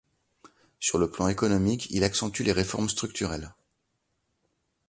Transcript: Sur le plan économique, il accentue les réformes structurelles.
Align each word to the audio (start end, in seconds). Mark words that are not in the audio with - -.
Sur 0.79 0.97
le 0.97 1.11
plan 1.11 1.27
économique, 1.27 1.85
il 1.91 2.03
accentue 2.03 2.41
les 2.41 2.51
réformes 2.53 2.89
structurelles. 2.89 3.53